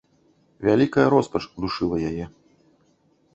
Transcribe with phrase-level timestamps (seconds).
[0.67, 2.25] Вялікая роспач душыла яе.